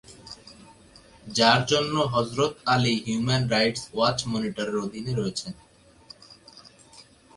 যার 1.27 1.59
জন্য 1.71 1.95
Hazrat 2.13 2.53
Ali 2.73 2.93
human 3.05 3.43
rights 3.53 3.83
watch 3.93 4.17
মনিটরের 4.31 4.77
অধীনে 4.85 5.13
রয়েছেন। 5.15 5.53